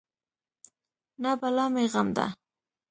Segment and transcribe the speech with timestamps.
[1.21, 2.25] نه بلا مې غم ده.